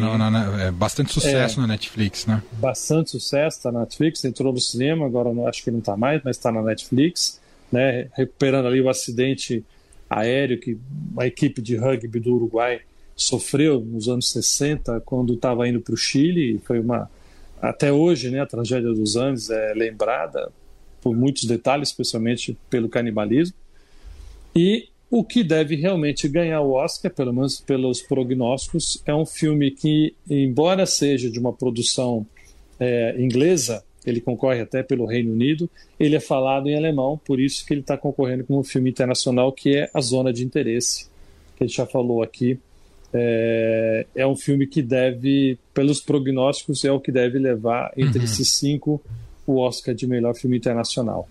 é, 0.67 0.69
bastante 0.69 1.13
sucesso 1.13 1.57
é, 1.57 1.61
na 1.61 1.67
Netflix, 1.67 2.25
né? 2.25 2.43
Bastante 2.59 3.11
sucesso, 3.11 3.55
está 3.55 3.71
na 3.71 3.79
Netflix, 3.79 4.25
entrou 4.25 4.51
no 4.51 4.59
cinema, 4.59 5.05
agora 5.05 5.33
não, 5.33 5.47
acho 5.47 5.63
que 5.63 5.71
não 5.71 5.79
está 5.79 5.95
mais, 5.95 6.21
mas 6.25 6.35
está 6.35 6.51
na 6.51 6.61
Netflix, 6.61 7.39
né, 7.71 8.09
recuperando 8.15 8.67
ali 8.67 8.81
o 8.81 8.89
acidente 8.89 9.63
aéreo 10.09 10.59
que 10.59 10.77
a 11.17 11.25
equipe 11.25 11.61
de 11.61 11.77
rugby 11.77 12.19
do 12.19 12.35
Uruguai 12.35 12.81
sofreu 13.15 13.79
nos 13.79 14.09
anos 14.09 14.27
60, 14.29 14.99
quando 15.05 15.35
estava 15.35 15.69
indo 15.69 15.79
para 15.79 15.93
o 15.93 15.97
Chile, 15.97 16.59
foi 16.65 16.81
uma 16.81 17.09
até 17.61 17.93
hoje, 17.93 18.29
né, 18.29 18.41
a 18.41 18.45
tragédia 18.45 18.91
dos 18.91 19.15
Andes 19.15 19.49
é 19.49 19.73
lembrada 19.73 20.51
por 21.01 21.15
muitos 21.15 21.45
detalhes, 21.45 21.89
especialmente 21.89 22.57
pelo 22.69 22.89
canibalismo. 22.89 23.55
E 24.55 24.89
o 25.09 25.23
que 25.23 25.43
deve 25.43 25.75
realmente 25.75 26.27
ganhar 26.27 26.61
o 26.61 26.73
Oscar, 26.73 27.11
pelo 27.11 27.33
menos 27.33 27.59
pelos 27.59 28.01
prognósticos, 28.01 29.01
é 29.05 29.13
um 29.13 29.25
filme 29.25 29.71
que, 29.71 30.13
embora 30.29 30.85
seja 30.85 31.29
de 31.29 31.39
uma 31.39 31.51
produção 31.51 32.25
é, 32.79 33.15
inglesa, 33.19 33.83
ele 34.05 34.21
concorre 34.21 34.61
até 34.61 34.83
pelo 34.83 35.05
Reino 35.05 35.33
Unido, 35.33 35.69
ele 35.99 36.15
é 36.15 36.19
falado 36.19 36.69
em 36.69 36.75
alemão, 36.75 37.19
por 37.25 37.39
isso 37.39 37.65
que 37.65 37.73
ele 37.73 37.81
está 37.81 37.97
concorrendo 37.97 38.43
com 38.43 38.59
um 38.59 38.63
filme 38.63 38.89
internacional 38.89 39.51
que 39.51 39.75
é 39.75 39.89
A 39.93 40.01
Zona 40.01 40.31
de 40.31 40.43
Interesse, 40.43 41.07
que 41.57 41.63
a 41.63 41.67
gente 41.67 41.75
já 41.75 41.85
falou 41.85 42.21
aqui. 42.21 42.59
É, 43.11 44.05
é 44.15 44.27
um 44.27 44.35
filme 44.35 44.67
que 44.67 44.83
deve, 44.83 45.57
pelos 45.73 45.99
prognósticos, 45.99 46.85
é 46.85 46.91
o 46.91 46.99
que 46.99 47.11
deve 47.11 47.39
levar 47.39 47.91
entre 47.97 48.19
uhum. 48.19 48.25
esses 48.25 48.53
cinco 48.53 49.01
o 49.53 49.59
Oscar 49.59 49.93
de 49.95 50.07
melhor 50.07 50.35
filme 50.35 50.57
internacional. 50.57 51.27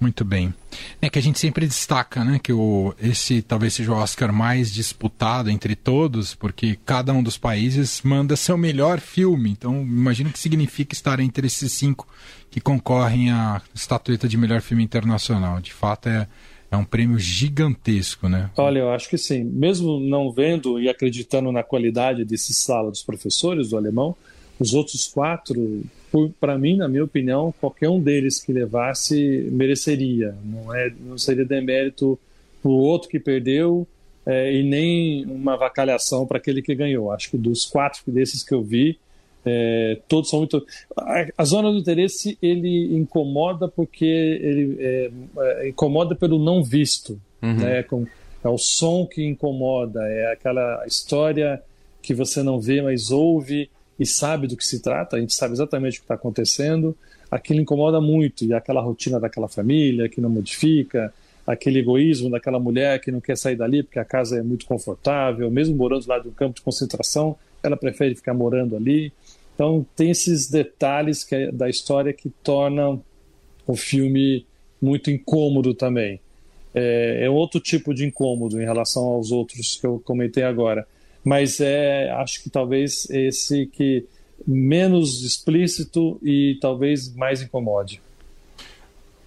Muito 0.00 0.24
bem. 0.24 0.52
É 1.00 1.08
que 1.08 1.18
a 1.18 1.22
gente 1.22 1.38
sempre 1.38 1.66
destaca, 1.66 2.24
né, 2.24 2.40
que 2.42 2.52
o, 2.52 2.94
esse 3.00 3.40
talvez 3.40 3.74
seja 3.74 3.92
o 3.92 3.94
Oscar 3.94 4.32
mais 4.32 4.72
disputado 4.72 5.48
entre 5.48 5.74
todos, 5.76 6.34
porque 6.34 6.78
cada 6.84 7.12
um 7.12 7.22
dos 7.22 7.38
países 7.38 8.02
manda 8.02 8.36
seu 8.36 8.58
melhor 8.58 9.00
filme. 9.00 9.50
Então, 9.50 9.82
imagino 9.82 10.30
que 10.30 10.38
significa 10.38 10.94
estar 10.94 11.20
entre 11.20 11.46
esses 11.46 11.72
cinco 11.72 12.08
que 12.50 12.60
concorrem 12.60 13.30
à 13.30 13.62
estatueta 13.74 14.28
de 14.28 14.36
melhor 14.36 14.60
filme 14.60 14.82
internacional. 14.82 15.60
De 15.60 15.72
fato, 15.72 16.08
é, 16.08 16.28
é 16.70 16.76
um 16.76 16.84
prêmio 16.84 17.18
gigantesco, 17.18 18.28
né? 18.28 18.50
Olha, 18.56 18.80
eu 18.80 18.90
acho 18.90 19.08
que 19.08 19.16
sim. 19.16 19.44
Mesmo 19.44 20.00
não 20.00 20.30
vendo 20.30 20.80
e 20.80 20.88
acreditando 20.88 21.50
na 21.50 21.62
qualidade 21.62 22.24
desse 22.24 22.52
sala 22.52 22.90
dos 22.90 23.02
professores 23.02 23.70
do 23.70 23.76
alemão, 23.76 24.14
os 24.58 24.74
outros 24.74 25.06
quatro 25.06 25.82
para 26.40 26.56
mim, 26.58 26.76
na 26.76 26.88
minha 26.88 27.04
opinião, 27.04 27.52
qualquer 27.60 27.88
um 27.88 28.00
deles 28.00 28.42
que 28.42 28.52
levasse 28.52 29.48
mereceria. 29.50 30.34
Não 30.44 30.74
é, 30.74 30.92
não 31.00 31.18
seria 31.18 31.44
demérito 31.44 32.18
para 32.62 32.70
o 32.70 32.74
outro 32.74 33.08
que 33.08 33.18
perdeu 33.18 33.86
é, 34.26 34.52
e 34.54 34.62
nem 34.62 35.24
uma 35.26 35.56
vacalhação 35.56 36.26
para 36.26 36.38
aquele 36.38 36.62
que 36.62 36.74
ganhou. 36.74 37.12
Acho 37.12 37.30
que 37.30 37.38
dos 37.38 37.66
quatro 37.66 38.02
desses 38.10 38.42
que 38.42 38.54
eu 38.54 38.62
vi, 38.62 38.98
é, 39.44 39.98
todos 40.08 40.30
são 40.30 40.40
muito. 40.40 40.64
A, 40.96 41.26
a, 41.36 41.44
zona 41.44 41.70
do 41.70 41.78
interesse 41.78 42.38
ele 42.40 42.96
incomoda 42.96 43.68
porque 43.68 44.04
ele 44.04 44.76
é, 44.80 45.10
é 45.36 45.68
incomoda 45.68 46.14
pelo 46.14 46.38
não 46.38 46.64
visto, 46.64 47.20
uhum. 47.42 47.56
né? 47.56 47.82
Com, 47.82 48.06
é 48.42 48.48
o 48.48 48.58
som 48.58 49.06
que 49.06 49.24
incomoda, 49.24 50.06
é 50.06 50.32
aquela 50.32 50.84
história 50.86 51.62
que 52.02 52.12
você 52.12 52.42
não 52.42 52.60
vê, 52.60 52.82
mas 52.82 53.10
ouve 53.10 53.70
e 53.98 54.06
sabe 54.06 54.46
do 54.46 54.56
que 54.56 54.64
se 54.64 54.80
trata. 54.80 55.16
A 55.16 55.20
gente 55.20 55.34
sabe 55.34 55.54
exatamente 55.54 55.98
o 55.98 56.00
que 56.00 56.04
está 56.04 56.14
acontecendo. 56.14 56.96
Aquilo 57.30 57.60
incomoda 57.60 58.00
muito 58.00 58.44
e 58.44 58.52
aquela 58.52 58.80
rotina 58.80 59.18
daquela 59.18 59.48
família 59.48 60.08
que 60.08 60.20
não 60.20 60.30
modifica, 60.30 61.12
aquele 61.46 61.80
egoísmo 61.80 62.30
daquela 62.30 62.58
mulher 62.58 63.00
que 63.00 63.10
não 63.10 63.20
quer 63.20 63.36
sair 63.36 63.56
dali 63.56 63.82
porque 63.82 63.98
a 63.98 64.04
casa 64.04 64.38
é 64.38 64.42
muito 64.42 64.66
confortável, 64.66 65.50
mesmo 65.50 65.76
morando 65.76 66.06
lá 66.06 66.18
um 66.18 66.30
campo 66.30 66.56
de 66.56 66.62
concentração, 66.62 67.36
ela 67.62 67.76
prefere 67.76 68.14
ficar 68.14 68.34
morando 68.34 68.76
ali. 68.76 69.12
Então 69.54 69.86
tem 69.94 70.10
esses 70.10 70.48
detalhes 70.48 71.22
que 71.24 71.34
é 71.34 71.52
da 71.52 71.68
história 71.68 72.12
que 72.12 72.28
tornam 72.42 73.02
o 73.66 73.76
filme 73.76 74.46
muito 74.80 75.10
incômodo 75.10 75.74
também. 75.74 76.20
É, 76.74 77.24
é, 77.24 77.30
outro 77.30 77.60
tipo 77.60 77.94
de 77.94 78.04
incômodo 78.04 78.60
em 78.60 78.64
relação 78.64 79.04
aos 79.04 79.30
outros 79.30 79.76
que 79.80 79.86
eu 79.86 80.02
comentei 80.04 80.42
agora. 80.42 80.86
Mas 81.24 81.58
é, 81.60 82.10
acho 82.10 82.42
que 82.42 82.50
talvez 82.50 83.08
esse 83.10 83.66
que 83.66 84.04
menos 84.46 85.22
explícito 85.22 86.18
e 86.22 86.58
talvez 86.60 87.14
mais 87.14 87.40
incomode. 87.40 88.00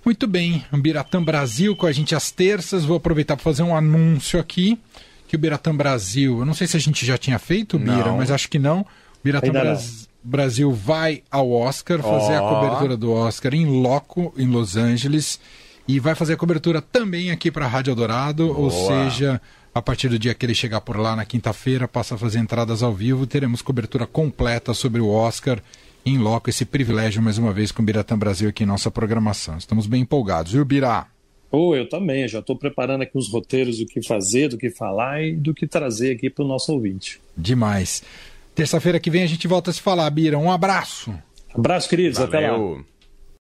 Muito 0.05 0.27
bem, 0.27 0.63
o 0.71 0.77
Biratã 0.77 1.21
Brasil 1.21 1.75
com 1.75 1.85
a 1.85 1.91
gente 1.91 2.15
às 2.15 2.31
terças. 2.31 2.85
Vou 2.85 2.97
aproveitar 2.97 3.35
para 3.35 3.43
fazer 3.43 3.63
um 3.63 3.75
anúncio 3.75 4.39
aqui 4.39 4.79
que 5.27 5.35
o 5.35 5.39
Biratã 5.39 5.75
Brasil, 5.75 6.39
eu 6.39 6.45
não 6.45 6.53
sei 6.53 6.67
se 6.67 6.77
a 6.77 6.79
gente 6.79 7.05
já 7.05 7.17
tinha 7.17 7.37
feito, 7.37 7.77
Bira, 7.77 8.05
não. 8.05 8.17
mas 8.17 8.31
acho 8.31 8.49
que 8.49 8.57
não. 8.57 8.81
O 8.81 8.85
Biratã 9.23 9.51
Bra 9.51 9.77
Brasil 10.23 10.71
vai 10.71 11.23
ao 11.29 11.51
Oscar 11.51 12.01
fazer 12.01 12.39
oh. 12.39 12.45
a 12.45 12.49
cobertura 12.49 12.97
do 12.97 13.11
Oscar 13.11 13.53
em 13.53 13.65
loco 13.65 14.33
em 14.37 14.47
Los 14.47 14.75
Angeles 14.75 15.39
e 15.87 15.99
vai 15.99 16.15
fazer 16.15 16.33
a 16.33 16.37
cobertura 16.37 16.81
também 16.81 17.31
aqui 17.31 17.49
para 17.49 17.65
a 17.65 17.67
Rádio 17.67 17.95
Dourado, 17.95 18.57
ou 18.57 18.69
seja, 18.69 19.41
a 19.77 19.81
partir 19.81 20.09
do 20.09 20.19
dia 20.19 20.33
que 20.33 20.45
ele 20.45 20.55
chegar 20.55 20.81
por 20.81 20.97
lá 20.97 21.15
na 21.15 21.25
quinta-feira, 21.25 21.87
passa 21.87 22.15
a 22.15 22.17
fazer 22.17 22.39
entradas 22.39 22.83
ao 22.83 22.93
vivo, 22.93 23.27
teremos 23.27 23.61
cobertura 23.61 24.05
completa 24.05 24.73
sobre 24.73 24.99
o 25.01 25.09
Oscar 25.09 25.61
em 26.05 26.17
loco 26.17 26.49
esse 26.49 26.65
privilégio 26.65 27.21
mais 27.21 27.37
uma 27.37 27.51
vez 27.51 27.71
com 27.71 27.81
o 27.81 27.85
Biratã 27.85 28.17
Brasil 28.17 28.49
aqui 28.49 28.63
em 28.63 28.67
nossa 28.67 28.89
programação. 28.89 29.57
Estamos 29.57 29.87
bem 29.87 30.01
empolgados, 30.01 30.53
viu, 30.53 30.63
Birá? 30.63 31.07
Oh, 31.51 31.75
eu 31.75 31.87
também, 31.87 32.27
já 32.27 32.39
estou 32.39 32.57
preparando 32.57 33.03
aqui 33.03 33.17
os 33.17 33.31
roteiros 33.31 33.79
do 33.79 33.85
que 33.85 34.01
fazer, 34.01 34.49
do 34.49 34.57
que 34.57 34.69
falar 34.69 35.23
e 35.23 35.35
do 35.35 35.53
que 35.53 35.65
trazer 35.65 36.11
aqui 36.15 36.29
para 36.29 36.43
o 36.43 36.47
nosso 36.47 36.73
ouvinte. 36.73 37.21
Demais. 37.37 38.03
Terça-feira 38.53 38.99
que 38.99 39.09
vem 39.09 39.23
a 39.23 39.27
gente 39.27 39.47
volta 39.47 39.69
a 39.69 39.73
se 39.73 39.81
falar, 39.81 40.09
Bira. 40.09 40.37
Um 40.37 40.51
abraço. 40.51 41.13
Abraço, 41.53 41.87
queridos. 41.87 42.19
Valeu. 42.19 42.37
Até 42.37 42.51
lá. 42.51 42.83